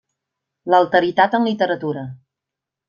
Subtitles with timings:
[0.75, 2.09] L'alteritat en literatura.